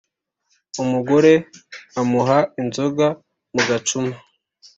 Umugore 0.81 1.31
amuha 2.01 2.39
inzoga 2.61 3.05
mu 3.53 3.61
gacuma 3.69 4.15